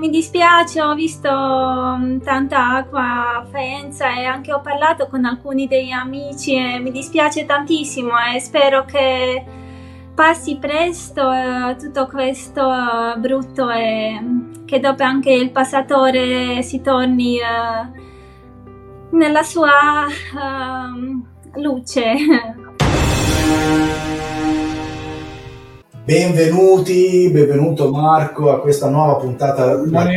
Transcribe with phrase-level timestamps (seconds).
[0.00, 5.68] mi dispiace, ho visto mm, tanta acqua a Faenza e anche ho parlato con alcuni
[5.68, 9.44] degli amici e mi dispiace tantissimo e spero che
[10.14, 16.80] passi presto eh, tutto questo eh, brutto e mm, che dopo anche il passatore si
[16.80, 18.08] torni eh,
[19.10, 22.14] nella sua uh, luce.
[26.02, 30.08] Benvenuti, benvenuto Marco a questa nuova puntata, la,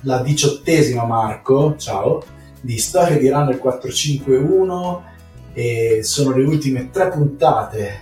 [0.00, 2.22] la diciottesima Marco, ciao,
[2.60, 5.04] di Storia di Runner 451
[5.52, 8.00] e sono le ultime tre puntate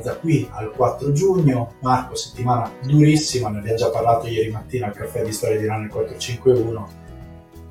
[0.00, 1.74] da qui al 4 giugno.
[1.80, 5.88] Marco, settimana durissima, ne abbiamo già parlato ieri mattina al caffè di Storia di Runner
[5.88, 6.88] 451.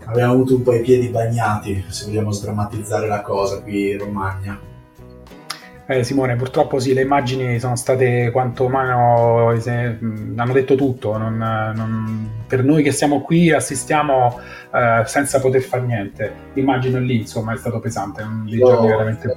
[0.05, 4.71] Abbiamo avuto un po' i piedi bagnati, se vogliamo sdrammatizzare la cosa qui in Romagna.
[5.85, 9.97] Eh, Simone, purtroppo sì, le immagini sono state quanto meno, se,
[10.35, 14.39] hanno detto tutto, non, non, per noi che siamo qui assistiamo
[14.73, 19.35] eh, senza poter fare niente, l'immagine lì insomma è stato pesante, un dei giorni veramente.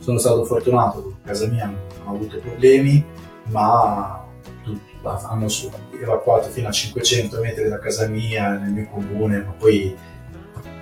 [0.00, 3.02] Sono stato fortunato, a casa mia non ho avuto problemi,
[3.44, 4.22] ma
[5.28, 5.46] hanno
[5.98, 9.96] evacuato fino a 500 metri da casa mia, nel mio comune, ma poi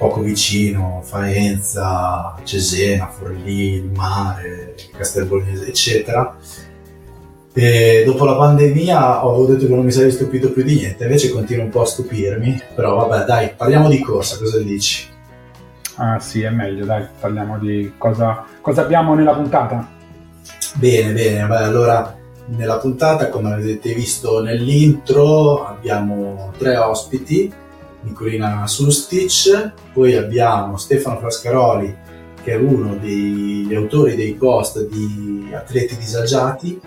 [0.03, 6.37] poco vicino, Faenza, Cesena, Forlì, il mare, Castelbolnese, eccetera.
[7.53, 11.31] E dopo la pandemia ho detto che non mi sarei stupito più di niente, invece
[11.31, 15.07] continuo un po' a stupirmi, però vabbè dai, parliamo di corsa, cosa dici?
[15.97, 19.89] Ah sì, è meglio, dai, parliamo di cosa, cosa abbiamo nella puntata.
[20.75, 27.61] Bene, bene, beh, allora nella puntata, come avete visto nell'intro, abbiamo tre ospiti,
[28.03, 31.97] Nicolina Sustic, poi abbiamo Stefano Frascaroli
[32.43, 36.81] che è uno degli autori dei post di Atleti Disagiati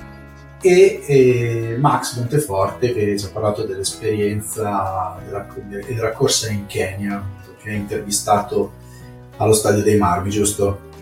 [0.62, 5.48] e, e Max Monteforte che ci ha parlato dell'esperienza della,
[5.86, 7.24] della corsa in Kenya
[7.62, 8.74] che ha intervistato
[9.38, 10.94] allo Stadio dei Marmi, giusto?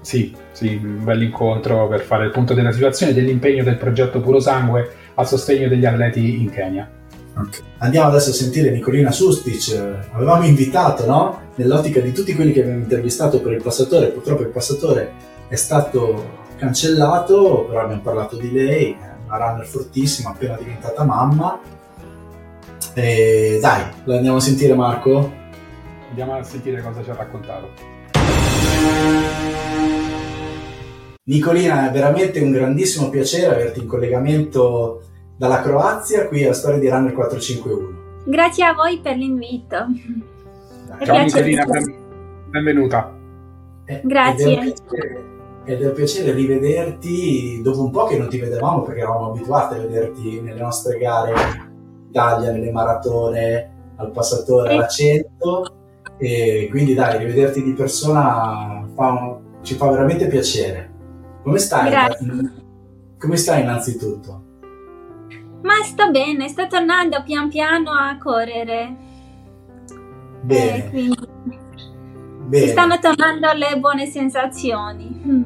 [0.00, 4.20] Sì, sì, un bel incontro per fare il punto della situazione e dell'impegno del progetto
[4.20, 6.90] Puro Sangue a sostegno degli atleti in Kenya.
[7.38, 7.60] Okay.
[7.78, 10.08] Andiamo adesso a sentire Nicolina Sustic.
[10.12, 11.40] Avevamo invitato, no?
[11.54, 15.12] Nell'ottica di tutti quelli che abbiamo intervistato per il passatore, purtroppo il passatore
[15.46, 21.60] è stato cancellato, però abbiamo parlato di lei, una runner fortissima, appena diventata mamma.
[22.94, 25.32] E dai, la andiamo a sentire Marco?
[26.08, 27.68] Andiamo a sentire cosa ci ha raccontato.
[31.24, 35.02] Nicolina, è veramente un grandissimo piacere averti in collegamento
[35.38, 38.06] dalla Croazia qui alla storia di Runner 451.
[38.24, 39.86] Grazie a voi per l'invito.
[41.04, 41.64] Ciao Nicolina,
[42.50, 43.16] benvenuta.
[43.84, 44.52] Eh, Grazie.
[44.52, 45.24] Ed è, piacere,
[45.64, 49.74] ed è un piacere rivederti dopo un po' che non ti vedevamo perché eravamo abituati
[49.74, 55.74] a vederti nelle nostre gare in Italia, nelle maratone, al passatore, alla 100
[56.18, 60.90] e quindi dai, rivederti di persona fa, ci fa veramente piacere.
[61.44, 61.90] Come stai?
[61.90, 62.52] Grazie.
[63.16, 64.46] Come stai innanzitutto?
[65.62, 68.96] Ma sto bene, sto tornando pian piano a correre.
[70.42, 70.76] Bene.
[70.76, 71.28] Eh, quindi
[72.46, 72.66] bene.
[72.68, 75.22] stanno tornando le buone sensazioni.
[75.26, 75.42] Mm.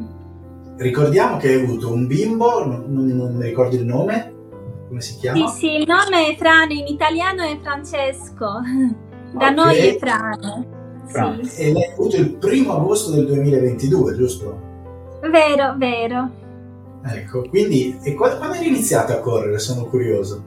[0.77, 4.33] Ricordiamo che hai avuto un bimbo, non, non, mi ricordo il nome,
[4.89, 5.47] come si chiama?
[5.49, 8.61] Sì, sì, il nome è Frane, in italiano è Francesco,
[9.33, 9.55] da okay.
[9.55, 10.81] noi è Frane.
[11.45, 11.63] Sì.
[11.63, 14.61] E l'hai avuto il primo agosto del 2022, giusto?
[15.31, 16.31] Vero, vero.
[17.05, 19.59] Ecco, quindi e quando, quando hai iniziato a correre?
[19.59, 20.45] Sono curioso.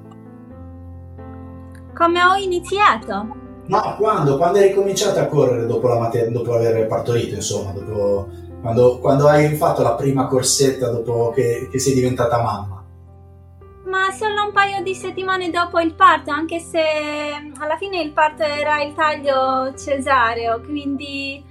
[1.94, 3.44] Come ho iniziato?
[3.68, 4.38] No, quando?
[4.38, 8.28] Quando hai cominciato a correre dopo, la mater- dopo aver partorito, insomma, dopo,
[8.62, 12.84] quando, quando, hai fatto la prima corsetta dopo che, che sei diventata mamma?
[13.86, 16.82] Ma solo un paio di settimane dopo il parto, anche se
[17.58, 21.44] alla fine il parto era il taglio cesareo, quindi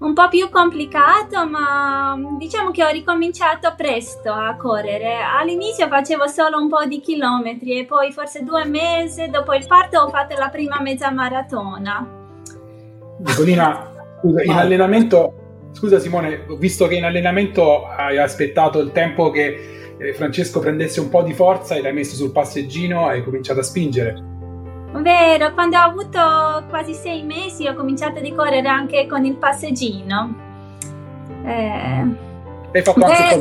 [0.00, 5.16] un po' più complicato, ma diciamo che ho ricominciato presto a correre.
[5.16, 10.00] All'inizio facevo solo un po' di chilometri e poi forse due mesi dopo il parto
[10.00, 12.06] ho fatto la prima mezza maratona.
[13.18, 13.90] Nicolina,
[14.20, 15.34] scusa, in allenamento,
[15.72, 21.10] scusa Simone, visto che in allenamento hai aspettato il tempo che eh, Francesco prendesse un
[21.10, 24.29] po' di forza e l'hai messo sul passeggino e hai cominciato a spingere.
[24.92, 30.34] Vero, quando ho avuto quasi sei mesi ho cominciato a correre anche con il passeggino.
[31.44, 32.28] Eh,
[32.72, 32.82] è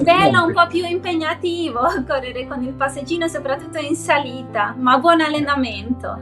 [0.01, 6.19] bello, un po' più impegnativo correre con il passeggino, soprattutto in salita, ma buon allenamento.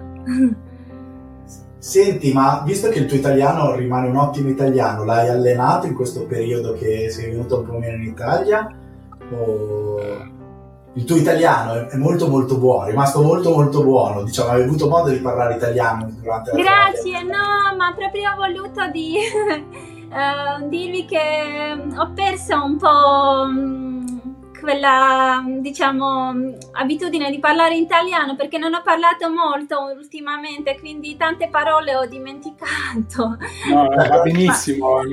[1.78, 6.26] Senti, ma visto che il tuo italiano rimane un ottimo italiano, l'hai allenato in questo
[6.26, 8.76] periodo che sei venuto un po' meno in Italia?
[9.32, 10.36] O
[10.98, 14.90] il tuo italiano è molto molto buono, è rimasto molto molto buono, diciamo, hai avuto
[14.90, 19.16] modo di parlare italiano durante la Grazie, no, ma proprio ho voluto di,
[20.10, 23.87] uh, dirvi che ho perso un po' mm,
[24.68, 26.34] quella, diciamo,
[26.74, 33.38] abitudine di parlare italiano perché non ho parlato molto ultimamente, quindi tante parole ho dimenticato.
[33.70, 35.04] No, va benissimo, ma,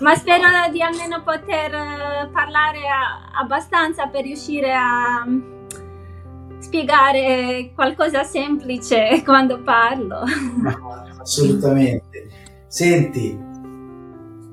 [0.00, 5.24] ma spero di almeno poter eh, parlare a, abbastanza per riuscire a
[6.58, 10.24] spiegare qualcosa semplice quando parlo.
[11.20, 12.30] Assolutamente.
[12.66, 13.38] Senti,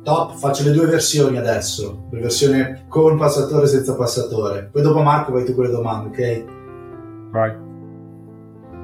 [0.03, 4.69] top, faccio le due versioni adesso, la versione con passatore e senza passatore.
[4.71, 6.45] Poi dopo Marco vai tu con le domande, ok?
[7.31, 7.69] Vai.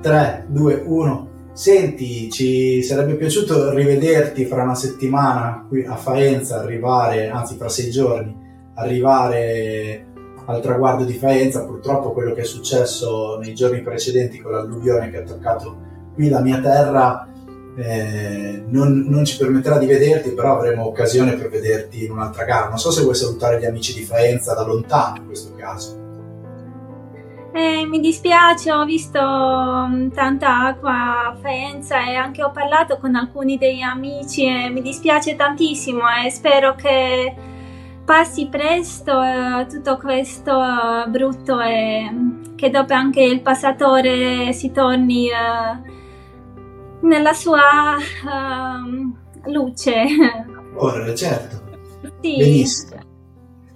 [0.02, 1.30] 3, 2, 1.
[1.54, 7.90] Senti, ci sarebbe piaciuto rivederti fra una settimana qui a Faenza, arrivare, anzi fra sei
[7.90, 8.36] giorni,
[8.76, 10.06] arrivare
[10.46, 11.66] al traguardo di Faenza.
[11.66, 16.42] Purtroppo quello che è successo nei giorni precedenti con l'alluvione che ha toccato qui la
[16.42, 17.28] mia terra
[17.78, 22.70] eh, non, non, ci permetterà di vederti, però avremo occasione per vederti in un'altra gara.
[22.70, 26.06] Non so se vuoi salutare gli amici di Faenza da lontano in questo caso.
[27.54, 33.16] Eh, mi dispiace, ho visto um, tanta acqua a Faenza e anche ho parlato con
[33.16, 37.34] alcuni degli amici e mi dispiace tantissimo e spero che
[38.06, 42.10] passi presto eh, tutto questo uh, brutto e
[42.56, 45.97] che dopo anche il passatore si torni uh,
[47.02, 50.06] nella sua uh, luce.
[50.76, 51.66] Ora, certo.
[52.22, 52.38] Sì.
[52.38, 53.06] Benissimo.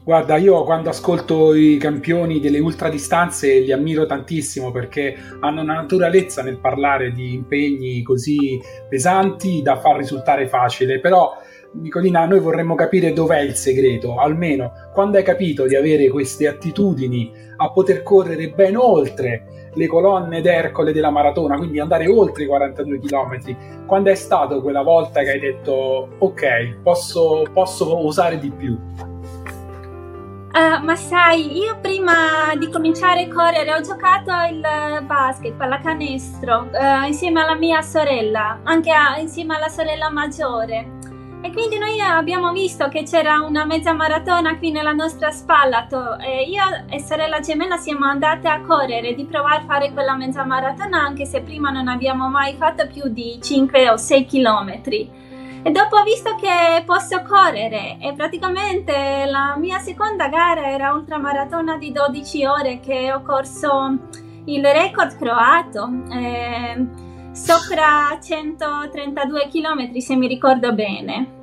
[0.03, 6.41] Guarda, io quando ascolto i campioni delle ultradistanze li ammiro tantissimo perché hanno una naturalezza
[6.41, 8.59] nel parlare di impegni così
[8.89, 11.31] pesanti da far risultare facile, però
[11.73, 17.31] Nicolina, noi vorremmo capire dov'è il segreto, almeno quando hai capito di avere queste attitudini
[17.57, 23.00] a poter correre ben oltre le colonne d'Ercole della maratona, quindi andare oltre i 42
[23.00, 28.77] km, quando è stato quella volta che hai detto ok, posso, posso usare di più?
[30.53, 34.59] Uh, ma sai, io prima di cominciare a correre ho giocato il
[35.06, 41.00] basket, pallacanestro, uh, insieme alla mia sorella, anche a, insieme alla sorella maggiore.
[41.44, 45.88] E quindi noi abbiamo visto che c'era una mezza maratona qui nella nostra spalla.
[46.20, 50.46] E io e sorella gemella siamo andate a correre di provare a fare quella mezza
[50.46, 55.10] maratona anche se prima non abbiamo mai fatto più di 5 o 6 chilometri.
[55.64, 61.78] E dopo ho visto che posso correre e praticamente la mia seconda gara era ultramaratona
[61.78, 63.98] di 12 ore che ho corso
[64.46, 65.90] il record croato.
[66.12, 71.39] Eh, sopra 132 km se mi ricordo bene.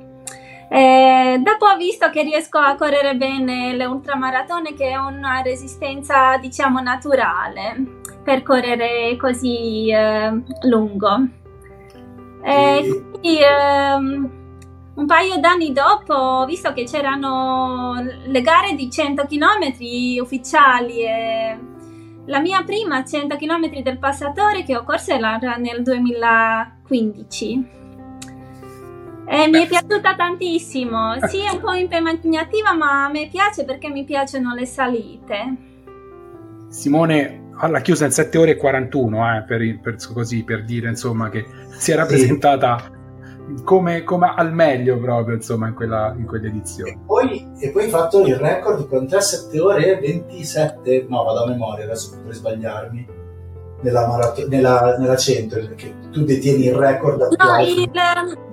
[0.71, 6.37] Eh, dopo ho visto che riesco a correre bene le ultramaratone che è una resistenza
[6.37, 7.75] diciamo naturale
[8.23, 11.27] per correre così eh, lungo.
[12.43, 14.29] Eh, quindi, ehm,
[14.93, 17.95] un paio d'anni dopo, visto che c'erano
[18.25, 21.57] le gare di 100 km ufficiali e
[22.29, 27.77] la mia prima 100 km del passatore che ho corso era nel 2015.
[29.31, 31.17] E mi è piaciuta tantissimo.
[31.27, 35.55] Sì, è un po' impegnativa, ma a me piace perché mi piacciono le salite.
[36.69, 41.29] Simone l'ha chiusa in 7 ore e 41, eh, per, per, così, per dire insomma
[41.29, 41.45] che
[41.77, 42.98] si era presentata
[43.63, 46.91] come, come, al meglio proprio insomma in, quella, in quell'edizione.
[46.91, 51.23] E poi, e poi hai fatto il record con 3 7 ore e 27, no
[51.23, 53.07] vado a memoria adesso potrei sbagliarmi,
[53.81, 57.89] nella, marato- nella, nella 100, perché tu detieni il record No, il,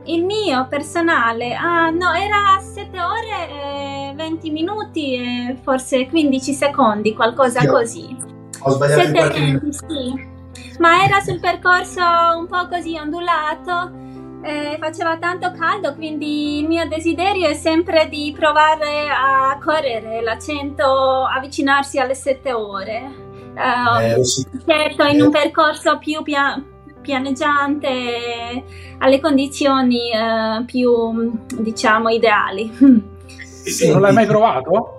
[0.04, 7.14] il, mio personale, ah, no, era 7 ore e 20 minuti e forse 15 secondi,
[7.14, 8.16] qualcosa sì, così.
[8.60, 9.72] Ho sbagliato 7 qualche minuto.
[9.88, 10.34] Sì.
[10.78, 12.00] Ma era sul percorso
[12.36, 14.04] un po' così ondulato
[14.46, 20.38] eh, faceva tanto caldo, quindi il mio desiderio è sempre di provare a correre la
[20.38, 20.84] 100,
[21.24, 23.24] avvicinarsi alle 7 ore.
[23.56, 24.46] Uh, eh, sì.
[24.64, 26.62] Certo, in un percorso più pia-
[27.00, 28.64] pianeggiante,
[28.98, 32.70] alle condizioni uh, più, diciamo, ideali.
[33.66, 34.92] Sì, non l'hai mai provato?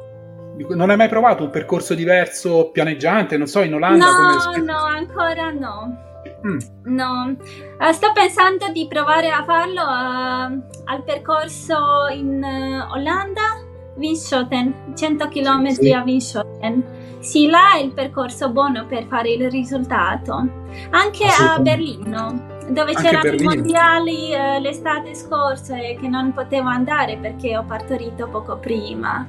[0.71, 4.07] Non hai mai provato un percorso diverso, pianeggiante, non so, in Olanda?
[4.07, 6.06] No, no, ancora no.
[6.45, 6.57] Mm.
[6.85, 7.35] No,
[7.79, 13.63] uh, sto pensando di provare a farlo uh, al percorso in uh, Olanda,
[13.95, 15.91] Winschoten, 100 km sì.
[15.91, 16.83] a Winschoten.
[17.19, 20.47] Sì, là è il percorso buono per fare il risultato.
[20.91, 24.29] Anche a Berlino, dove Anche c'erano i mondiali
[24.61, 29.27] l'estate scorsa e che non potevo andare perché ho partorito poco prima.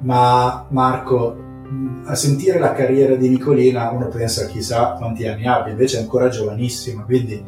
[0.00, 1.47] Ma Marco,
[2.04, 6.28] a sentire la carriera di Nicolina uno pensa chissà quanti anni abbia, invece è ancora
[6.28, 7.42] giovanissima, quindi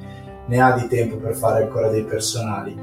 [0.47, 2.77] ne ha di tempo per fare ancora dei personali.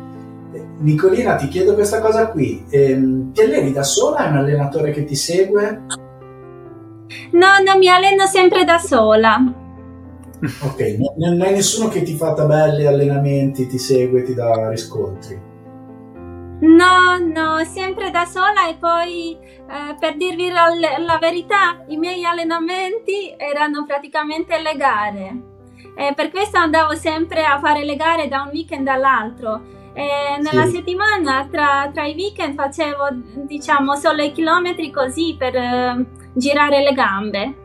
[0.54, 4.18] Eh, Nicolina, ti chiedo questa cosa qui, ehm, ti alleni da sola?
[4.18, 5.82] Hai un allenatore che ti segue?
[7.32, 9.38] No, no, mi alleno sempre da sola.
[10.62, 15.56] Ok, non hai nessuno che ti fa tabelle, allenamenti, ti segue, ti dà riscontri?
[16.60, 20.70] No, no, sempre da sola e poi eh, per dirvi la,
[21.06, 25.42] la, verità, i miei allenamenti erano praticamente le gare.
[25.96, 29.76] E per questo andavo sempre a fare le gare da un weekend all'altro.
[29.94, 30.78] E nella sì.
[30.78, 33.08] settimana tra, tra, i weekend facevo
[33.46, 37.56] diciamo solo i chilometri così per eh, girare le gambe.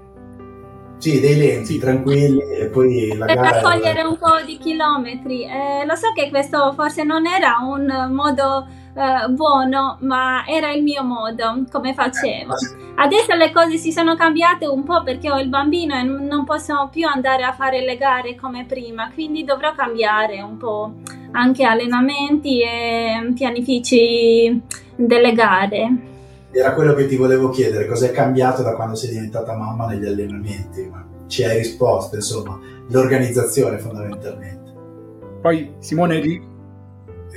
[0.98, 3.50] Sì, dei lenti tranquilli e poi la per gara...
[3.50, 5.44] Per raccogliere un po' di chilometri.
[5.44, 10.82] Eh, lo so che questo forse non era un modo eh, buono, ma era il
[10.82, 12.54] mio modo, come facevo.
[12.94, 16.88] Adesso le cose si sono cambiate un po' perché ho il bambino e non posso
[16.90, 20.92] più andare a fare le gare come prima, quindi dovrò cambiare un po'
[21.32, 24.60] anche allenamenti e pianifici
[24.94, 26.10] delle gare.
[26.52, 30.06] Era quello che ti volevo chiedere, cosa è cambiato da quando sei diventata mamma negli
[30.06, 30.86] allenamenti?
[30.90, 34.70] Ma ci hai risposto, insomma, l'organizzazione fondamentalmente.
[35.40, 36.20] Poi Simone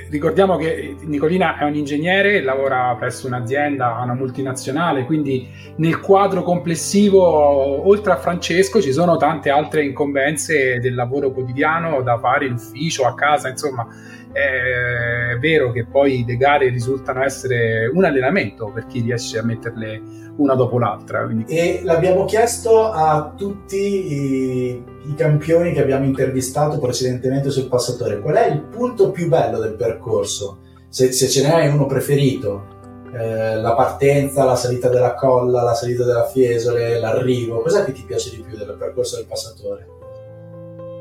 [0.10, 5.48] ricordiamo che Nicolina è un ingegnere, lavora presso un'azienda, una multinazionale, quindi
[5.78, 12.18] nel quadro complessivo, oltre a Francesco, ci sono tante altre incombenze del lavoro quotidiano da
[12.18, 13.88] fare in ufficio, a casa, insomma.
[14.36, 20.01] È vero che poi le gare risultano essere un allenamento per chi riesce a metterle
[20.38, 21.24] una dopo l'altra.
[21.24, 21.46] Quindi...
[21.48, 28.36] E l'abbiamo chiesto a tutti i i campioni che abbiamo intervistato precedentemente sul passatore, qual
[28.36, 30.60] è il punto più bello del percorso?
[30.89, 32.74] Se, se ce n'è uno preferito,
[33.13, 38.04] eh, la partenza, la salita della colla, la salita della Fiesole, l'arrivo, cos'è che ti
[38.04, 39.88] piace di più del percorso del passatore?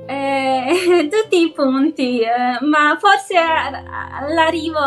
[0.07, 3.35] Eh, tutti i punti, eh, ma forse
[4.35, 4.79] l'arrivo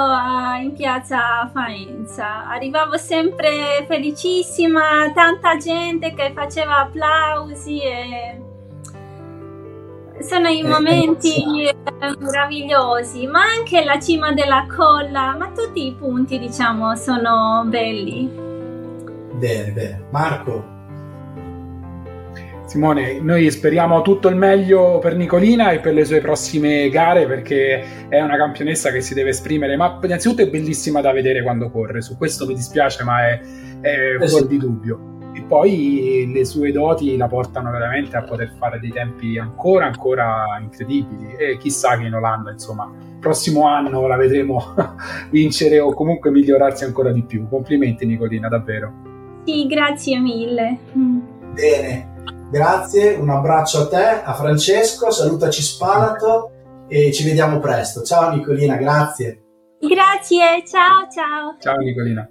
[0.62, 2.48] in piazza Faenza.
[2.48, 8.42] Arrivavo sempre felicissima, tanta gente che faceva applausi e
[10.20, 11.76] sono i eh, momenti eh,
[12.20, 18.30] meravigliosi, ma anche la cima della colla, ma tutti i punti, diciamo, sono belli.
[19.34, 20.04] Bene, bene.
[20.12, 20.77] Marco.
[22.68, 28.10] Simone, noi speriamo tutto il meglio per Nicolina e per le sue prossime gare perché
[28.10, 32.02] è una campionessa che si deve esprimere, ma innanzitutto è bellissima da vedere quando corre,
[32.02, 33.40] su questo mi dispiace ma è,
[33.80, 35.16] è fuori eh di dubbio.
[35.34, 40.60] E poi le sue doti la portano veramente a poter fare dei tempi ancora ancora
[40.60, 41.36] incredibili.
[41.38, 44.74] E chissà che in Olanda insomma prossimo anno la vedremo
[45.32, 47.48] vincere o comunque migliorarsi ancora di più.
[47.48, 48.92] Complimenti Nicolina davvero.
[49.46, 50.78] Sì grazie mille.
[50.98, 51.20] Mm.
[51.54, 52.16] bene
[52.50, 56.52] grazie un abbraccio a te a Francesco salutaci Spalato
[56.88, 58.02] e ci vediamo presto.
[58.04, 59.44] Ciao Nicolina grazie.
[59.80, 61.56] Grazie ciao ciao.
[61.60, 62.30] Ciao Nicolina.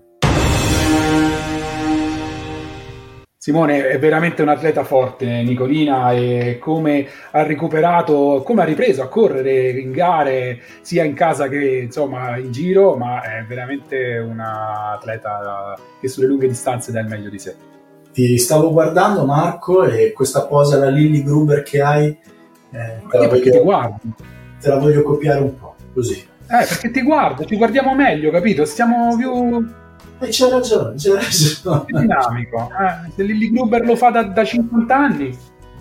[3.46, 9.08] Simone è veramente un atleta forte, Nicolina, e come ha recuperato, come ha ripreso a
[9.08, 15.78] correre in gare sia in casa che insomma in giro, ma è veramente un atleta
[16.00, 17.75] che sulle lunghe distanze dà il meglio di sé.
[18.16, 23.28] Ti stavo guardando Marco e questa posa alla Lilly Gruber che hai, eh, te, la
[23.28, 24.14] voglio, ti
[24.58, 26.14] te la voglio copiare un po', così.
[26.14, 28.64] Eh, perché ti guardo, ci guardiamo meglio, capito?
[28.64, 29.84] Stiamo più
[30.18, 31.84] e c'è ragione, c'è ragione.
[31.84, 32.70] È dinamico.
[32.70, 35.38] Eh, se Lilly Gruber lo fa da, da 50 anni.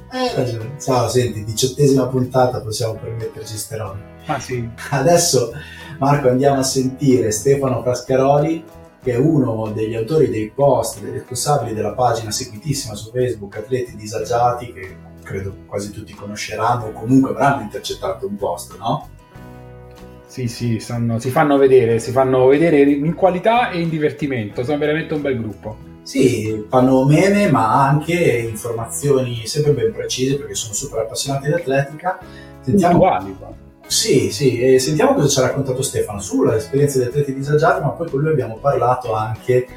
[0.10, 0.72] Hai ragione.
[0.78, 4.00] Ciao, senti, diciottesima puntata, possiamo permetterci ste robe.
[4.26, 4.68] Ma sì.
[4.90, 5.54] Adesso,
[6.00, 8.62] Marco, andiamo a sentire Stefano Frascaroli,
[9.06, 13.96] che è uno degli autori dei post, dei responsabili della pagina seguitissima su Facebook, Atleti
[13.96, 19.10] Disagiati, che credo quasi tutti conosceranno o comunque avranno intercettato un post, no?
[20.26, 24.80] Sì, sì, sono, si fanno vedere, si fanno vedere in qualità e in divertimento, sono
[24.80, 25.78] veramente un bel gruppo.
[26.02, 32.18] Sì, fanno meme ma anche informazioni sempre ben precise perché sono super appassionati di atletica.
[32.62, 32.98] Sentiamo...
[32.98, 33.36] Puntuali,
[33.88, 38.10] sì, sì, e sentiamo cosa ci ha raccontato Stefano sull'esperienza degli atleti disagiati, ma poi
[38.10, 39.68] con lui abbiamo parlato anche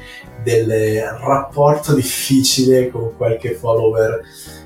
[0.43, 4.21] del rapporto difficile con qualche follower,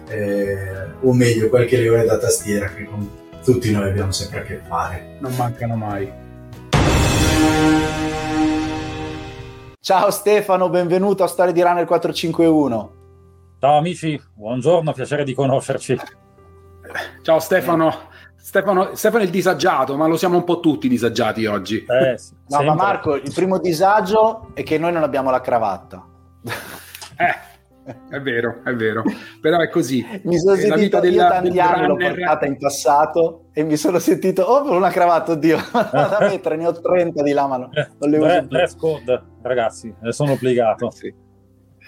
[0.08, 0.58] eh,
[1.02, 3.10] o meglio, qualche leone da tastiera che con
[3.44, 5.18] tutti noi abbiamo sempre a che fare.
[5.20, 6.12] Non mancano mai.
[9.82, 12.94] Ciao Stefano, benvenuto a Storia di Runner 451.
[13.60, 16.00] Ciao amici, buongiorno, piacere di conoscerci.
[17.22, 18.12] Ciao Stefano.
[18.44, 21.86] Stefano, Stefano è il disagiato, ma lo siamo un po' tutti disagiati oggi.
[21.88, 22.20] Eh,
[22.50, 26.06] no, ma Marco, il primo disagio è che noi non abbiamo la cravatta.
[27.18, 27.52] Eh,
[28.10, 29.04] È vero, è vero,
[29.40, 30.06] però è così.
[30.24, 33.78] Mi sono sentito, la vita della, io tanti anni l'ho portata in passato e mi
[33.78, 37.70] sono sentito, oh, una cravatta, oddio, da mettere, ne ho 30 di là, ma non,
[37.74, 40.92] non le uso Dress code, ragazzi, sono obbligato.
[40.92, 41.14] Sì.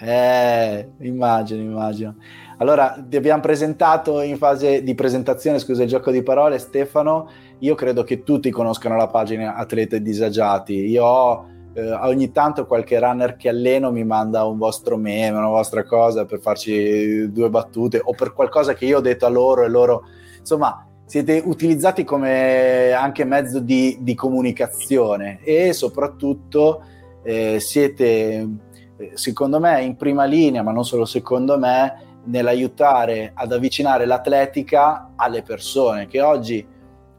[0.00, 2.16] Eh, immagino, immagino.
[2.58, 7.28] Allora, ti abbiamo presentato in fase di presentazione, scusa il gioco di parole, Stefano.
[7.58, 10.72] Io credo che tutti conoscano la pagina Atlete Disagiati.
[10.72, 15.48] Io ho eh, ogni tanto qualche runner che alleno mi manda un vostro meme, una
[15.48, 19.62] vostra cosa per farci due battute o per qualcosa che io ho detto a loro
[19.62, 20.04] e loro,
[20.38, 26.82] insomma, siete utilizzati come anche mezzo di, di comunicazione e soprattutto
[27.22, 28.48] eh, siete,
[28.96, 35.12] eh, secondo me, in prima linea, ma non solo secondo me, nell'aiutare ad avvicinare l'atletica
[35.16, 36.66] alle persone che oggi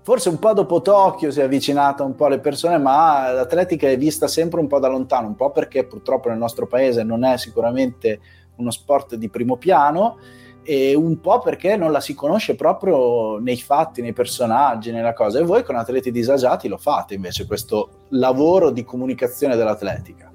[0.08, 3.98] forse un po' dopo Tokyo si è avvicinata un po' alle persone, ma l'atletica è
[3.98, 7.38] vista sempre un po' da lontano, un po' perché purtroppo nel nostro paese non è
[7.38, 8.22] sicuramente
[8.56, 10.18] uno sport di primo piano
[10.64, 15.40] e un po' perché non la si conosce proprio nei fatti, nei personaggi, nella cosa.
[15.40, 20.32] E voi con atleti disagiati lo fate invece questo lavoro di comunicazione dell'atletica.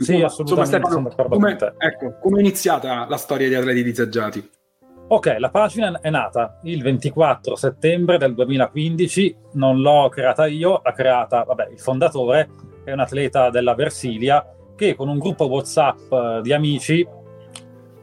[0.00, 0.76] Sì, assolutamente.
[0.76, 4.50] Insomma, Stefano, come, ecco, come è iniziata la storia di atleti disagiati?
[5.08, 10.92] Ok, la pagina è nata il 24 settembre del 2015, non l'ho creata io, l'ha
[10.92, 12.48] creata vabbè, il fondatore,
[12.84, 17.06] è un atleta della Versilia, che con un gruppo WhatsApp eh, di amici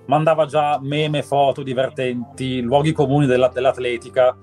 [0.06, 4.38] mandava già meme, foto divertenti, luoghi comuni della, dell'atletica.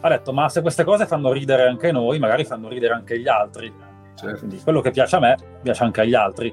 [0.00, 3.28] Ha detto, ma se queste cose fanno ridere anche noi, magari fanno ridere anche gli
[3.28, 3.72] altri.
[4.16, 4.38] Certo.
[4.38, 6.52] Quindi quello che piace a me, piace anche agli altri.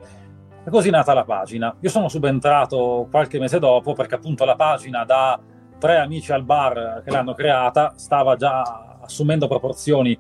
[0.68, 1.74] E così è nata la pagina.
[1.80, 5.40] Io sono subentrato qualche mese dopo perché appunto la pagina da
[5.80, 10.20] tre amici al bar che l'hanno creata stava già assumendo proporzioni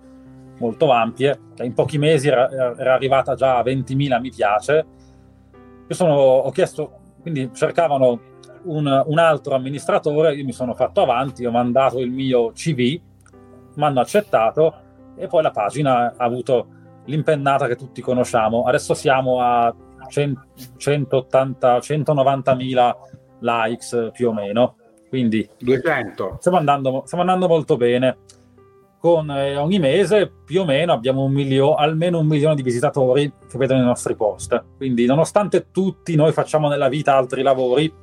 [0.57, 1.37] molto ampie.
[1.57, 4.85] In pochi mesi era, era arrivata già a 20.000 mi piace.
[5.85, 8.17] Io sono, ho chiesto, quindi cercavano
[8.63, 13.83] un, un altro amministratore, io mi sono fatto avanti, ho mandato il mio CV, mi
[13.83, 14.75] hanno accettato
[15.17, 16.67] e poi la pagina ha avuto
[17.03, 18.63] l'impennata che tutti conosciamo.
[18.63, 19.75] Adesso siamo a
[20.07, 22.95] 180, 190 mila
[23.39, 24.75] likes più o meno.
[25.09, 26.37] Quindi 200.
[26.39, 28.17] Stiamo andando, stiamo andando molto bene.
[28.99, 33.31] Con eh, ogni mese più o meno abbiamo un milio, almeno un milione di visitatori
[33.47, 34.63] che vedono i nostri post.
[34.75, 37.93] Quindi, nonostante tutti noi facciamo nella vita altri lavori,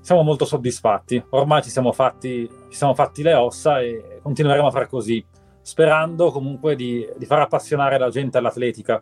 [0.00, 1.22] siamo molto soddisfatti.
[1.30, 5.24] Ormai ci siamo fatti, ci siamo fatti le ossa e continueremo a fare così,
[5.60, 9.00] sperando comunque di, di far appassionare la gente all'atletica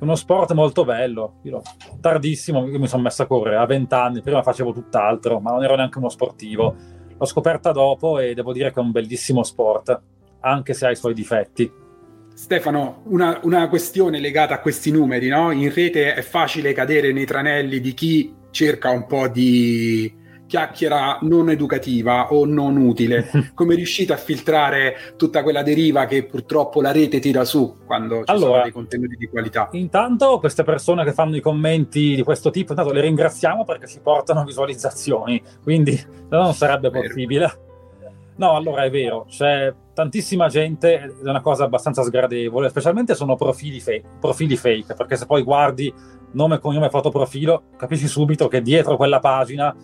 [0.00, 1.40] uno sport molto bello.
[1.42, 1.60] Io
[2.00, 5.76] tardissimo mi sono messo a correre a 20 anni, prima facevo tutt'altro, ma non ero
[5.76, 6.74] neanche uno sportivo.
[7.16, 10.00] L'ho scoperta dopo e devo dire che è un bellissimo sport,
[10.40, 11.70] anche se ha i suoi difetti.
[12.32, 15.50] Stefano, una, una questione legata a questi numeri, no?
[15.50, 20.14] In rete è facile cadere nei tranelli di chi cerca un po' di
[20.48, 23.30] chiacchiera non educativa o non utile?
[23.54, 28.32] Come riuscite a filtrare tutta quella deriva che purtroppo la rete tira su quando ci
[28.32, 29.68] allora, sono dei contenuti di qualità?
[29.72, 34.00] Intanto queste persone che fanno i commenti di questo tipo, intanto le ringraziamo perché ci
[34.00, 37.66] portano visualizzazioni, quindi non sarebbe possibile.
[38.36, 43.80] No, allora è vero, c'è tantissima gente, è una cosa abbastanza sgradevole, specialmente sono profili,
[43.80, 45.92] fe- profili fake, perché se poi guardi
[46.32, 49.74] nome, cognome, foto, profilo, capisci subito che dietro quella pagina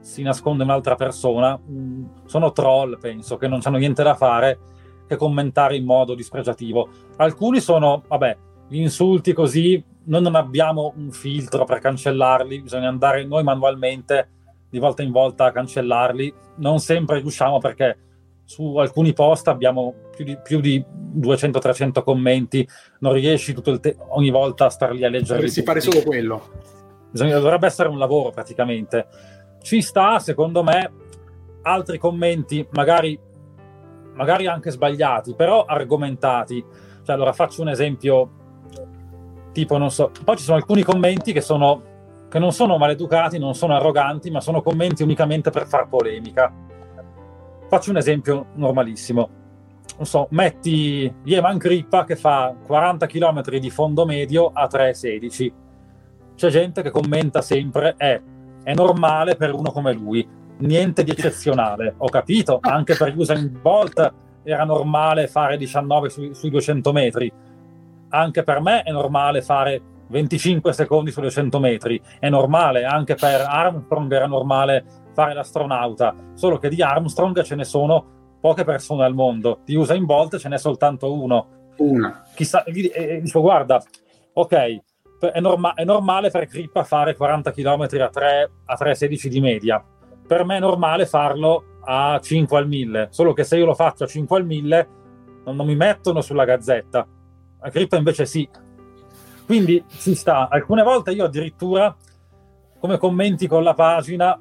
[0.00, 4.58] si nasconde un'altra persona, mm, sono troll, penso, che non hanno niente da fare
[5.06, 6.88] che commentare in modo dispregiativo.
[7.16, 8.36] Alcuni sono, vabbè,
[8.68, 14.28] gli insulti così, noi non abbiamo un filtro per cancellarli, bisogna andare noi manualmente
[14.68, 16.32] di volta in volta a cancellarli.
[16.56, 17.98] Non sempre riusciamo perché
[18.44, 20.82] su alcuni post abbiamo più di, più di
[21.16, 22.66] 200-300 commenti,
[23.00, 25.34] non riesci te- ogni volta a star lì a leggere.
[25.34, 26.42] Dovresti fare solo quello.
[27.10, 29.06] Bisogna, dovrebbe essere un lavoro praticamente
[29.62, 30.92] ci sta, secondo me,
[31.62, 33.18] altri commenti, magari,
[34.14, 36.64] magari anche sbagliati, però argomentati.
[37.02, 38.30] Cioè, allora faccio un esempio,
[39.52, 41.82] tipo, non so, poi ci sono alcuni commenti che, sono,
[42.28, 46.52] che non sono maleducati, non sono arroganti, ma sono commenti unicamente per far polemica.
[47.68, 49.36] Faccio un esempio normalissimo.
[49.96, 55.52] Non so, metti Yeman Grippa che fa 40 km di fondo medio a 3,16.
[56.36, 58.22] C'è gente che commenta sempre, eh,
[58.68, 60.28] è normale per uno come lui,
[60.58, 66.50] niente di eccezionale, ho capito, anche per Usain Bolt era normale fare 19 su, sui
[66.50, 67.32] 200 metri,
[68.10, 73.40] anche per me è normale fare 25 secondi su 200 metri, è normale, anche per
[73.40, 79.14] Armstrong era normale fare l'astronauta, solo che di Armstrong ce ne sono poche persone al
[79.14, 81.46] mondo, di Usain Bolt ce n'è soltanto uno.
[81.78, 82.22] Una.
[82.34, 83.82] Chissà, e dico guarda,
[84.34, 84.78] ok,
[85.18, 89.84] è, norma- è normale per Crippa fare 40 km a 3, a 3,16 di media.
[90.26, 94.04] Per me è normale farlo a 5 al 1000, solo che se io lo faccio
[94.04, 94.88] a 5 al 1000
[95.44, 97.06] non, non mi mettono sulla gazzetta.
[97.60, 98.48] A Crippa invece sì.
[99.46, 100.48] Quindi si sta.
[100.48, 101.96] Alcune volte io addirittura,
[102.78, 104.38] come commenti con la pagina,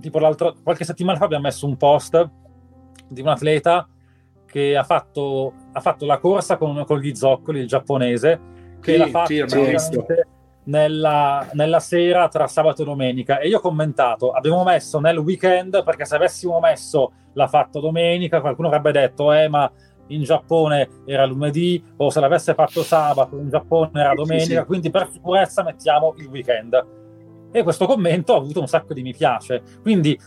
[0.00, 2.30] tipo l'altro, qualche settimana fa abbiamo messo un post
[3.08, 3.86] di un atleta
[4.46, 8.40] che ha fatto, ha fatto la corsa con, con gli zoccoli, il giapponese,
[8.86, 10.04] che sì, l'ha fatto sì,
[10.64, 13.38] nella, nella, sera tra sabato e domenica.
[13.38, 18.40] E io ho commentato, abbiamo messo nel weekend, perché se avessimo messo l'ha fatto domenica,
[18.40, 19.70] qualcuno avrebbe detto, eh ma
[20.08, 24.90] in Giappone era lunedì, o se l'avesse fatto sabato, in Giappone era domenica, sì, quindi
[24.90, 26.86] per sicurezza mettiamo il weekend.
[27.50, 29.62] E questo commento ha avuto un sacco di mi piace.
[29.82, 30.18] Quindi,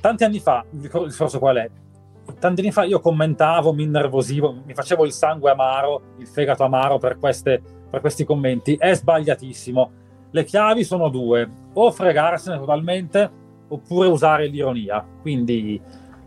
[0.00, 1.70] tanti anni fa, il discorso qual è?
[2.38, 6.98] tanti anni fa io commentavo, mi innervosivo, mi facevo il sangue amaro, il fegato amaro
[6.98, 8.76] per, queste, per questi commenti.
[8.76, 9.90] È sbagliatissimo.
[10.30, 13.30] Le chiavi sono due, o fregarsene totalmente
[13.68, 15.04] oppure usare l'ironia.
[15.20, 15.80] Quindi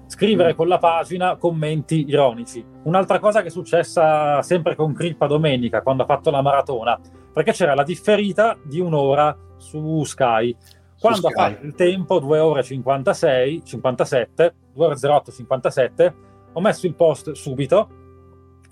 [0.07, 2.63] scrivere con la pagina commenti ironici.
[2.83, 6.99] Un'altra cosa che è successa sempre con Crippa domenica quando ha fatto la maratona,
[7.33, 10.55] perché c'era la differita di un'ora su Sky.
[10.99, 16.15] Quando ha fatto il tempo 2 ore 56, 57, 2 ore 08, 57,
[16.53, 17.89] ho messo il post subito,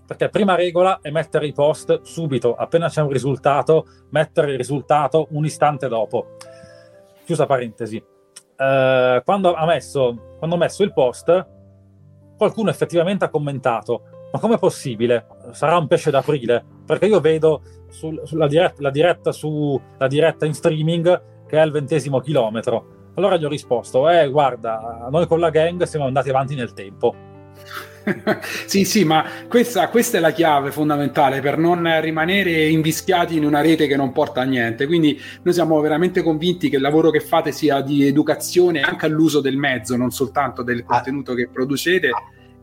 [0.06, 5.28] perché prima regola è mettere i post subito, appena c'è un risultato, mettere il risultato
[5.32, 6.36] un istante dopo.
[7.26, 8.04] Chiusa parentesi.
[8.58, 11.48] Eh, quando, ha messo, quando ho messo il post,
[12.38, 15.28] qualcuno effettivamente ha commentato, ma com'è possibile?
[15.52, 16.64] Sarà un pesce d'aprile?
[16.86, 21.60] Perché io vedo sul, sulla diretta, la diretta, su, la diretta in streaming che è
[21.60, 23.12] al ventesimo chilometro.
[23.16, 27.16] Allora gli ho risposto, eh guarda, noi con la gang siamo andati avanti nel tempo.
[28.66, 33.62] sì, sì, ma questa, questa, è la chiave fondamentale per non rimanere invischiati in una
[33.62, 34.86] rete che non porta a niente.
[34.86, 39.42] Quindi noi siamo veramente convinti che il lavoro che fate sia di educazione anche all'uso
[39.42, 40.96] del mezzo, non soltanto del ah.
[40.96, 42.10] contenuto che producete.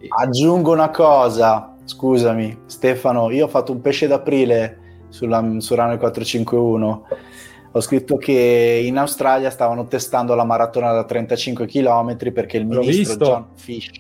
[0.09, 4.79] Aggiungo una cosa, scusami Stefano, io ho fatto un pesce d'aprile
[5.09, 7.07] sulla, su Runner 451
[7.75, 13.17] ho scritto che in Australia stavano testando la maratona da 35 km perché il ministro
[13.17, 13.91] John Fish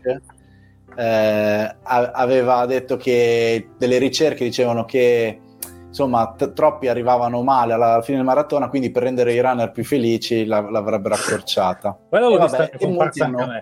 [0.96, 5.40] eh, aveva detto che delle ricerche dicevano che
[5.86, 9.84] insomma t- troppi arrivavano male alla fine del maratona quindi per rendere i runner più
[9.84, 11.98] felici la- l'avrebbero accorciata.
[12.08, 13.52] Quello l'ho vabbè, e molti hanno,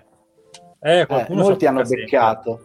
[0.79, 2.61] eh, eh, molti hanno beccato.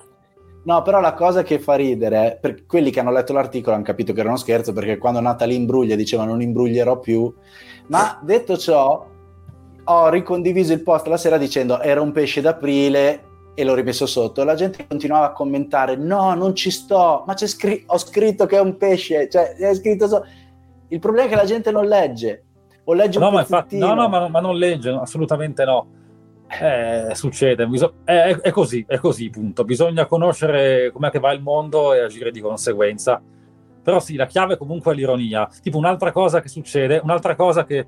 [0.65, 4.13] No, però la cosa che fa ridere, per quelli che hanno letto l'articolo hanno capito
[4.13, 7.33] che era uno scherzo, perché quando Natalie imbruglia diceva non imbruglierò più,
[7.87, 9.07] ma detto ciò,
[9.85, 13.23] ho ricondiviso il post la sera dicendo era un pesce d'aprile
[13.57, 14.45] e l'ho rimesso sotto.
[14.45, 18.57] La gente continuava a commentare, no, non ci sto, ma c'è scr- ho scritto che
[18.57, 20.25] è un pesce, cioè è scritto so-".
[20.89, 22.45] Il problema è che la gente non legge,
[22.85, 25.87] o legge no, un ma infatti, no, no, ma, ma non legge, assolutamente no
[26.49, 27.69] eh, succede,
[28.05, 29.65] è, è, così, è così, punto.
[29.65, 33.21] Bisogna conoscere com'è che va il mondo e agire di conseguenza.
[33.83, 35.49] Però sì, la chiave comunque è l'ironia.
[35.61, 37.87] Tipo un'altra cosa che succede, un'altra cosa che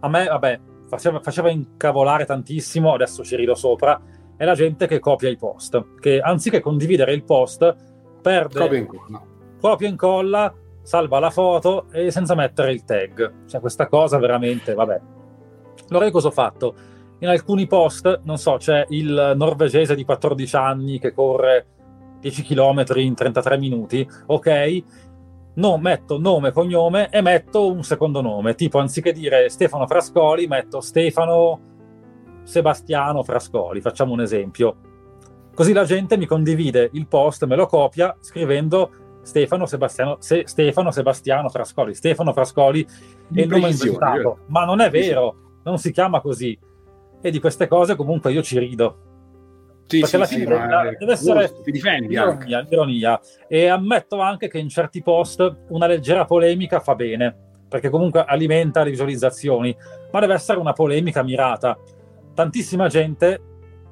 [0.00, 4.00] a me, vabbè, faceva, faceva incavolare tantissimo, adesso ci rido sopra,
[4.38, 7.76] è la gente che copia i post, che anziché condividere il post,
[8.22, 8.58] perde...
[8.58, 9.22] Copia incolla.
[9.60, 13.46] Copia incolla, salva la foto e senza mettere il tag.
[13.46, 15.00] Cioè questa cosa veramente, vabbè.
[15.90, 16.74] Allora io cosa ho fatto?
[17.20, 21.66] in alcuni post, non so, c'è il norvegese di 14 anni che corre
[22.20, 24.82] 10 km in 33 minuti, ok?
[25.54, 30.80] No, metto nome, cognome e metto un secondo nome, tipo anziché dire Stefano Frascoli, metto
[30.80, 31.60] Stefano
[32.48, 34.76] Sebastiano Frascoli, facciamo un esempio.
[35.54, 40.90] Così la gente mi condivide il post, me lo copia scrivendo Stefano Sebastiano, Se, Stefano
[40.90, 42.82] Sebastiano Frascoli, Stefano Frascoli
[43.34, 46.58] è il nome inventato, ma non è vero, non si chiama così
[47.20, 48.96] e di queste cose comunque io ci rido.
[49.84, 50.44] Sì, perché sì, alla fine
[50.92, 53.20] sì, deve essere ti difendi ironia, ironia.
[53.46, 57.36] E ammetto anche che in certi post una leggera polemica fa bene,
[57.68, 59.76] perché comunque alimenta le visualizzazioni,
[60.10, 61.78] ma deve essere una polemica mirata.
[62.38, 63.40] Tantissima gente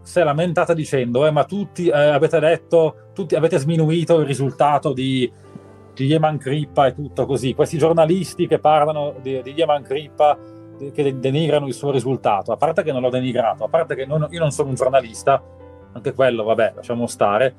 [0.02, 4.92] si è lamentata dicendo: eh, Ma tutti eh, avete detto, tutti avete sminuito il risultato
[4.92, 5.28] di,
[5.92, 7.54] di Yeman Crippa e tutto così.
[7.54, 10.38] Questi giornalisti che parlano di, di Yeman Crippa
[10.92, 14.28] che denigrano il suo risultato, a parte che non l'ho denigrato, a parte che non,
[14.30, 15.42] io non sono un giornalista,
[15.90, 17.52] anche quello, vabbè, lasciamo stare,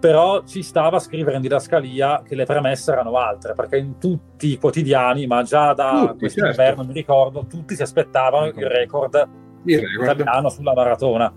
[0.00, 4.52] però ci stava a scrivere in didascalia che le premesse erano altre, perché in tutti
[4.52, 6.84] i quotidiani, ma già da quest'inverno, certo.
[6.84, 10.20] mi ricordo, tutti si aspettavano il record, record.
[10.20, 11.32] italiano sulla maratona.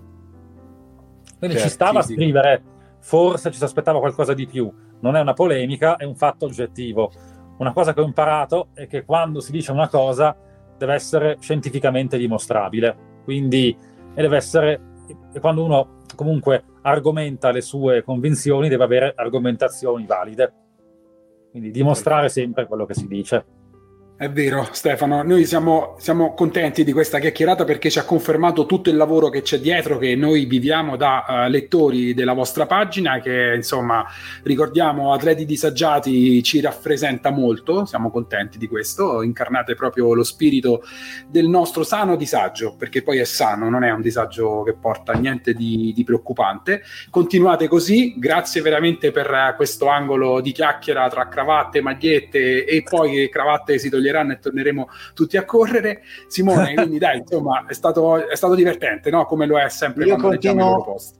[1.38, 2.62] Quindi certo, ci stava sì, a scrivere,
[3.00, 7.10] forse ci si aspettava qualcosa di più, non è una polemica, è un fatto oggettivo
[7.60, 10.34] una cosa che ho imparato è che quando si dice una cosa
[10.78, 13.76] deve essere scientificamente dimostrabile, quindi
[14.14, 14.80] e deve essere,
[15.32, 20.52] e quando uno comunque argomenta le sue convinzioni deve avere argomentazioni valide,
[21.50, 23.44] quindi dimostrare sempre quello che si dice.
[24.20, 28.90] È vero Stefano, noi siamo, siamo, contenti di questa chiacchierata perché ci ha confermato tutto
[28.90, 33.54] il lavoro che c'è dietro, che noi viviamo da uh, lettori della vostra pagina, che
[33.56, 34.04] insomma
[34.42, 40.82] ricordiamo Atleti Disagiati ci rappresenta molto, siamo contenti di questo, incarnate proprio lo spirito
[41.26, 45.54] del nostro sano disagio, perché poi è sano, non è un disagio che porta niente
[45.54, 46.82] di, di preoccupante.
[47.08, 53.78] Continuate così, grazie veramente per questo angolo di chiacchiera tra cravatte, magliette e poi cravatte
[53.78, 56.02] si toglieranno toglieranno e torneremo tutti a correre.
[56.26, 59.24] Simone, quindi dai, insomma, è stato, è stato divertente, no?
[59.24, 61.18] Come lo è sempre io quando continuo, leggiamo i loro post.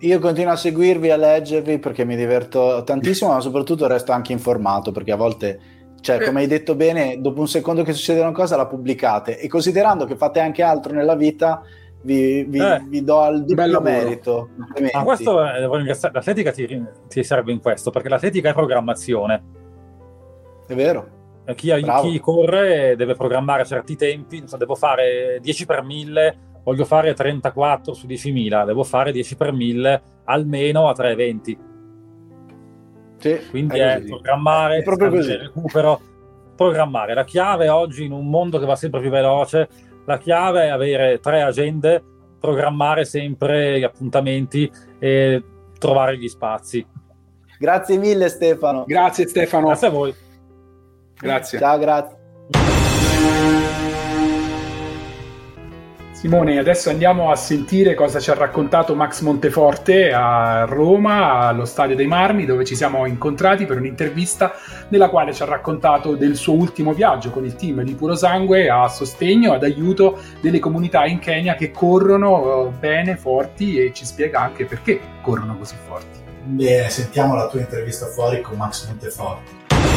[0.00, 4.92] Io continuo a seguirvi, a leggervi perché mi diverto tantissimo, ma soprattutto resto anche informato
[4.92, 5.60] perché a volte
[6.00, 9.48] cioè, come hai detto bene, dopo un secondo che succede una cosa la pubblicate e
[9.48, 11.62] considerando che fate anche altro nella vita,
[12.02, 14.50] vi, vi, eh, vi do il doppio merito.
[14.92, 16.12] Ma questo eh, devo ringraziare.
[16.12, 19.42] L'atletica ti, ti, serve in questo perché l'atletica è programmazione.
[20.66, 21.23] È vero.
[21.54, 21.70] Chi,
[22.02, 27.92] chi, corre deve programmare certi tempi, so, devo fare 10 per 1000, voglio fare 34
[27.92, 31.56] su 10.000, devo fare 10 per 1000 almeno a 3,20.
[33.18, 35.36] Sì, Quindi è, è programmare, è proprio così.
[35.36, 36.00] recupero,
[36.56, 37.12] programmare.
[37.12, 39.68] La chiave oggi in un mondo che va sempre più veloce,
[40.06, 42.02] la chiave è avere tre agende,
[42.40, 45.42] programmare sempre gli appuntamenti e
[45.78, 46.86] trovare gli spazi.
[47.58, 48.84] Grazie mille Stefano.
[48.86, 49.66] Grazie Stefano.
[49.66, 50.14] Grazie a voi.
[51.24, 51.58] Grazie.
[51.58, 52.16] Ciao, grazie.
[56.12, 61.96] Simone, adesso andiamo a sentire cosa ci ha raccontato Max Monteforte a Roma, allo Stadio
[61.96, 64.54] dei Marmi, dove ci siamo incontrati per un'intervista
[64.88, 68.70] nella quale ci ha raccontato del suo ultimo viaggio con il team di Puro Sangue
[68.70, 74.06] a sostegno, ad aiuto delle comunità in Kenya che corrono eh, bene, forti e ci
[74.06, 76.20] spiega anche perché corrono così forti.
[76.44, 79.93] Bene, sentiamo la tua intervista fuori con Max Monteforte.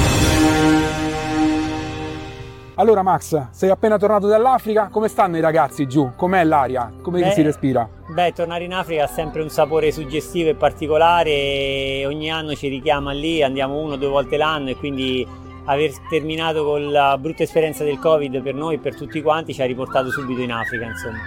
[2.79, 6.11] Allora Max, sei appena tornato dall'Africa, come stanno i ragazzi giù?
[6.15, 6.91] Com'è l'aria?
[7.01, 7.89] Come beh, si respira?
[8.07, 13.13] Beh, tornare in Africa ha sempre un sapore suggestivo e particolare, ogni anno ci richiama
[13.13, 15.27] lì, andiamo uno o due volte l'anno e quindi
[15.65, 19.61] aver terminato con la brutta esperienza del Covid per noi e per tutti quanti ci
[19.63, 21.17] ha riportato subito in Africa, insomma.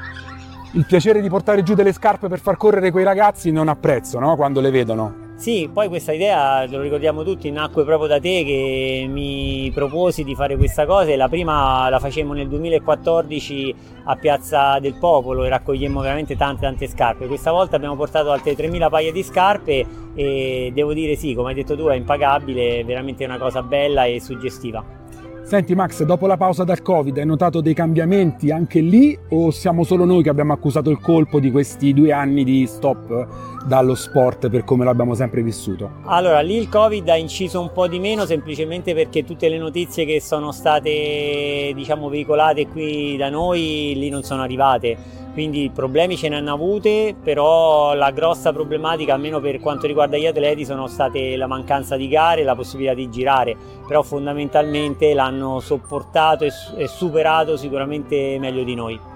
[0.75, 4.21] Il piacere di portare giù delle scarpe per far correre quei ragazzi non ha prezzo,
[4.21, 4.37] no?
[4.37, 5.30] Quando le vedono.
[5.41, 10.35] Sì, poi questa idea, lo ricordiamo tutti, nacque proprio da te che mi proposi di
[10.35, 13.75] fare questa cosa e la prima la facemmo nel 2014
[14.05, 17.27] a Piazza del Popolo e raccogliemmo veramente tante tante scarpe.
[17.27, 21.55] Questa volta abbiamo portato altre 3.000 paia di scarpe e devo dire sì, come hai
[21.55, 24.99] detto tu, è impagabile, è veramente una cosa bella e suggestiva.
[25.43, 29.83] Senti Max, dopo la pausa dal Covid hai notato dei cambiamenti anche lì o siamo
[29.83, 34.49] solo noi che abbiamo accusato il colpo di questi due anni di stop dallo sport
[34.49, 35.91] per come l'abbiamo sempre vissuto?
[36.05, 40.05] Allora, lì il Covid ha inciso un po' di meno semplicemente perché tutte le notizie
[40.05, 46.29] che sono state diciamo veicolate qui da noi lì non sono arrivate quindi problemi ce
[46.29, 51.37] ne hanno avute, però la grossa problematica, almeno per quanto riguarda gli atleti, sono state
[51.37, 57.57] la mancanza di gare e la possibilità di girare, però fondamentalmente l'hanno sopportato e superato
[57.57, 59.10] sicuramente meglio di noi.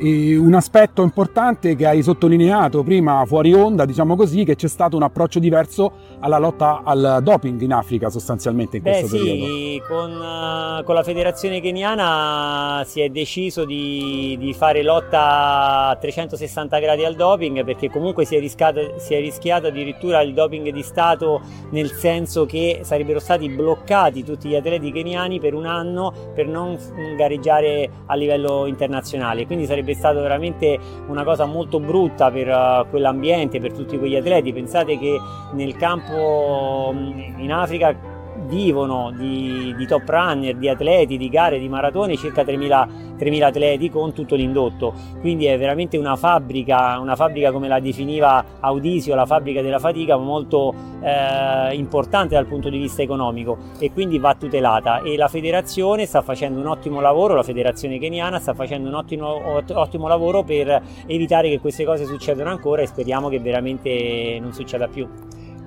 [0.00, 4.96] E un aspetto importante che hai sottolineato prima fuori onda, diciamo così, che c'è stato
[4.96, 9.86] un approccio diverso alla lotta al doping in Africa sostanzialmente in Beh, questo sì, periodo.
[9.88, 16.78] Con, uh, con la federazione keniana si è deciso di, di, fare lotta a 360
[16.78, 20.82] gradi al doping perché comunque si è, rischiato, si è rischiato addirittura il doping di
[20.82, 26.46] Stato nel senso che sarebbero stati bloccati tutti gli atleti keniani per un anno per
[26.46, 26.78] non
[27.16, 29.46] gareggiare a livello internazionale.
[29.46, 34.16] Quindi sarebbe sarebbe stato veramente una cosa molto brutta per uh, quell'ambiente, per tutti quegli
[34.16, 34.52] atleti.
[34.52, 35.18] Pensate che
[35.52, 38.16] nel campo mm, in Africa
[38.48, 43.90] vivono di, di, top runner, di atleti, di gare, di maratone, circa 3.000, 3.000, atleti
[43.90, 44.92] con tutto l'indotto.
[45.20, 50.16] Quindi è veramente una fabbrica, una fabbrica come la definiva Audisio, la fabbrica della fatica,
[50.16, 55.02] molto eh, importante dal punto di vista economico e quindi va tutelata.
[55.02, 59.62] E la federazione sta facendo un ottimo lavoro, la federazione keniana sta facendo un ottimo,
[59.74, 64.88] ottimo lavoro per evitare che queste cose succedano ancora e speriamo che veramente non succeda
[64.88, 65.06] più.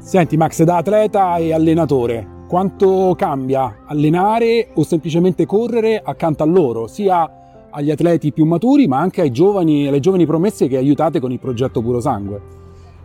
[0.01, 6.85] Senti Max, da atleta e allenatore, quanto cambia allenare o semplicemente correre accanto a loro,
[6.85, 11.39] sia agli atleti più maturi ma anche giovani, alle giovani promesse che aiutate con il
[11.39, 12.41] progetto Puro Sangue?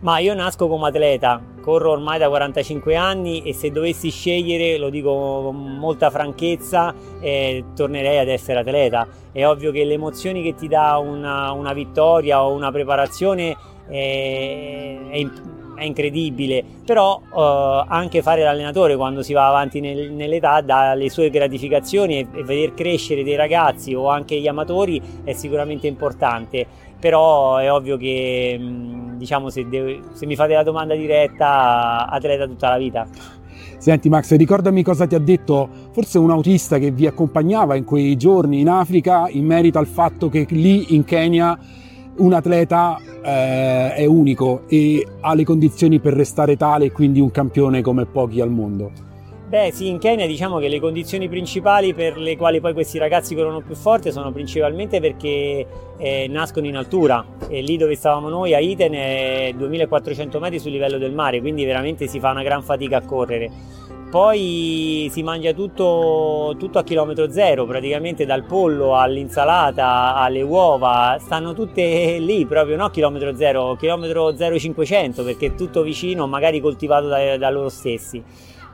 [0.01, 4.89] Ma io nasco come atleta, corro ormai da 45 anni e se dovessi scegliere, lo
[4.89, 5.13] dico
[5.45, 9.07] con molta franchezza, eh, tornerei ad essere atleta.
[9.31, 13.55] È ovvio che le emozioni che ti dà una, una vittoria o una preparazione
[13.87, 15.29] eh, è, è,
[15.77, 21.09] è, incredibile, però eh, anche fare l'allenatore quando si va avanti nel, nell'età dà le
[21.09, 26.65] sue gratificazioni e, e veder crescere dei ragazzi o anche gli amatori è sicuramente importante.
[26.99, 28.59] Però è ovvio che
[29.17, 33.07] diciamo se, devo, se mi fate la domanda diretta atleta tutta la vita.
[33.77, 38.15] Senti Max, ricordami cosa ti ha detto forse un autista che vi accompagnava in quei
[38.15, 41.57] giorni in Africa in merito al fatto che lì in Kenya
[42.17, 47.31] un atleta eh, è unico e ha le condizioni per restare tale e quindi un
[47.31, 49.05] campione come pochi al mondo.
[49.47, 53.33] Beh sì, in Kenya diciamo che le condizioni principali per le quali poi questi ragazzi
[53.33, 55.65] corrono più forte sono principalmente perché
[55.97, 60.71] eh, nascono in altura e lì dove stavamo noi a Iten è 2400 metri sul
[60.71, 63.49] livello del mare, quindi veramente si fa una gran fatica a correre.
[64.09, 71.53] Poi si mangia tutto, tutto a chilometro zero, praticamente dal pollo all'insalata alle uova, stanno
[71.53, 77.35] tutte lì proprio, no chilometro zero, chilometro 0500 perché è tutto vicino, magari coltivato da,
[77.35, 78.23] da loro stessi.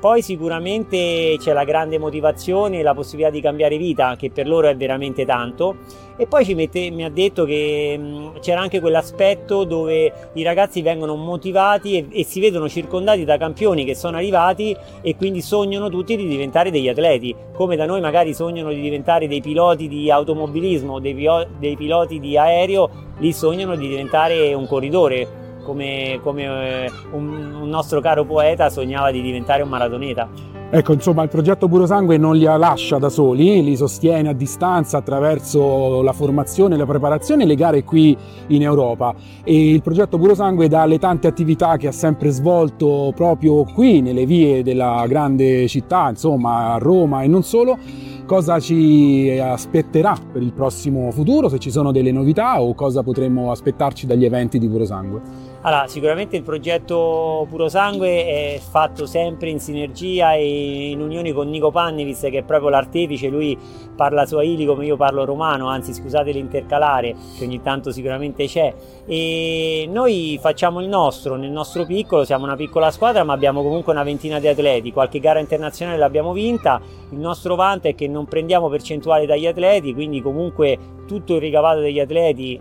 [0.04, 4.68] Poi sicuramente c'è la grande motivazione e la possibilità di cambiare vita, che per loro
[4.68, 5.78] è veramente tanto.
[6.18, 11.16] E poi mette, mi ha detto che mh, c'era anche quell'aspetto dove i ragazzi vengono
[11.16, 16.18] motivati e, e, si vedono circondati da campioni che sono arrivati e quindi sognano tutti
[16.18, 21.00] di diventare degli atleti, come da noi magari sognano di diventare dei piloti di automobilismo,
[21.00, 21.16] dei,
[21.58, 22.90] dei piloti di aereo,
[23.20, 26.44] lì sognano di diventare un corridore come, come
[26.86, 30.28] eh, un, un, nostro caro poeta sognava di diventare un maratoneta.
[30.76, 36.02] Ecco, insomma, il progetto Sangue non li lascia da soli, li sostiene a distanza attraverso
[36.02, 39.14] la formazione, la preparazione e le gare qui in Europa.
[39.44, 44.64] E il progetto Sangue, dalle tante attività che ha sempre svolto proprio qui nelle vie
[44.64, 47.78] della grande città, insomma, a Roma e non solo,
[48.26, 53.52] cosa ci aspetterà per il prossimo futuro, se ci sono delle novità o cosa potremmo
[53.52, 55.43] aspettarci dagli eventi di Puro Sangue.
[55.66, 61.50] Allora, sicuramente il progetto Puro Sangue è fatto sempre in sinergia e in unione con
[61.50, 63.58] Nico Pannevis, che è proprio l'artefice, lui
[63.96, 68.74] parla swahili come io parlo romano, anzi scusate l'intercalare, che ogni tanto sicuramente c'è.
[69.06, 73.94] E noi facciamo il nostro, nel nostro piccolo, siamo una piccola squadra, ma abbiamo comunque
[73.94, 76.82] una ventina di atleti, qualche gara internazionale l'abbiamo vinta.
[77.12, 81.80] Il nostro vanto è che non prendiamo percentuali dagli atleti, quindi comunque tutto il ricavato
[81.80, 82.60] degli atleti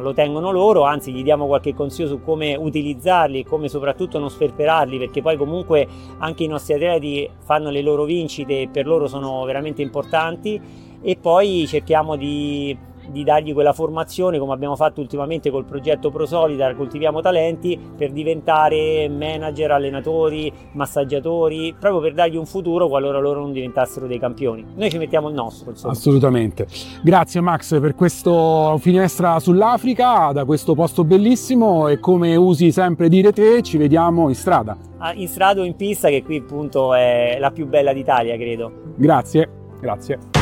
[0.00, 4.30] lo tengono loro, anzi gli diamo qualche consiglio su come utilizzarli e come soprattutto non
[4.30, 5.86] sperperarli, perché poi comunque
[6.18, 10.86] anche i nostri atleti fanno le loro vincite e per loro sono veramente importanti.
[11.00, 12.76] E poi cerchiamo di
[13.10, 19.08] di dargli quella formazione come abbiamo fatto ultimamente col progetto ProSolidar Coltiviamo Talenti per diventare
[19.08, 24.64] manager, allenatori, massaggiatori, proprio per dargli un futuro qualora loro non diventassero dei campioni.
[24.74, 25.70] Noi ci mettiamo il nostro.
[25.70, 25.92] Insomma.
[25.92, 26.66] Assolutamente.
[27.02, 33.32] Grazie Max per questa finestra sull'Africa, da questo posto bellissimo e come usi sempre dire
[33.32, 34.76] te, ci vediamo in strada.
[34.98, 38.72] Ah, in strada o in pista che qui appunto è la più bella d'Italia credo.
[38.96, 39.48] Grazie,
[39.80, 40.37] grazie.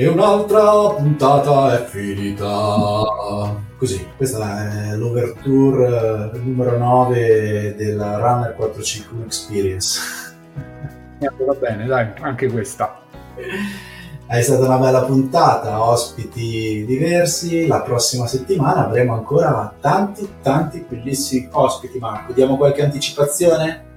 [0.00, 2.46] E un'altra puntata è finita.
[3.76, 10.00] Così, questa è l'overture eh, numero 9 della Runner 451 Experience.
[11.18, 13.00] È andata bene, dai, anche questa.
[14.24, 17.66] È stata una bella puntata, ospiti diversi.
[17.66, 21.98] La prossima settimana avremo ancora tanti, tanti bellissimi ospiti.
[21.98, 23.87] Marco, diamo qualche anticipazione?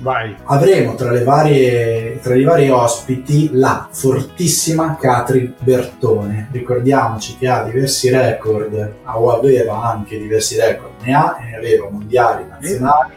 [0.00, 0.34] Vai.
[0.44, 6.48] Avremo tra, varie, tra, i vari ospiti la fortissima Catri Bertone.
[6.50, 11.90] Ricordiamoci che ha diversi record, o aveva anche diversi record, ne ha e ne aveva
[11.90, 13.12] mondiali, nazionali,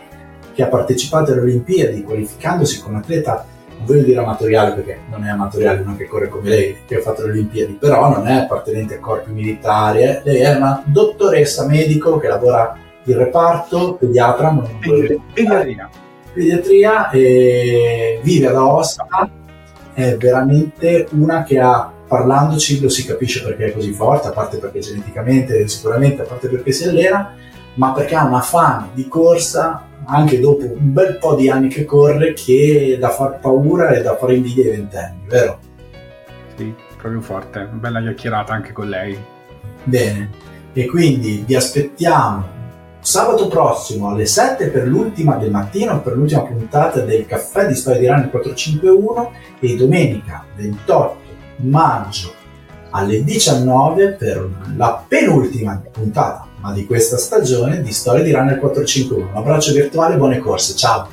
[0.53, 5.29] che ha partecipato alle Olimpiadi qualificandosi come atleta non voglio dire amatoriale perché non è
[5.29, 8.95] amatoriale uno che corre come lei che ha fatto le Olimpiadi, però non è appartenente
[8.95, 10.21] a corpi militari, eh.
[10.23, 15.89] lei è una dottoressa medico che lavora in reparto, pediatra, non pediatria
[16.33, 19.05] pediatria e vive ad Aosta,
[19.93, 24.57] è veramente una che ha, parlandoci lo si capisce perché è così forte, a parte
[24.57, 27.35] perché geneticamente, sicuramente, a parte perché si allena,
[27.75, 31.85] ma perché ha una fame di corsa anche dopo un bel po' di anni che
[31.85, 35.59] corre che da far paura e da fare invidia ai ventenni, vero?
[36.55, 39.17] Sì, proprio forte, bella chiacchierata anche con lei.
[39.83, 40.29] Bene,
[40.73, 42.52] e quindi vi aspettiamo
[43.03, 47.99] sabato prossimo alle 7 per l'ultima del mattino, per l'ultima puntata del caffè di Storia
[47.99, 51.17] di Run 451 e domenica 28
[51.57, 52.33] maggio
[52.91, 59.31] alle 19 per la penultima puntata ma di questa stagione di Storie di Runner 451.
[59.31, 61.09] Un abbraccio virtuale, buone corse, ciao!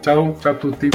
[0.00, 0.88] Ciao, ciao a tutti!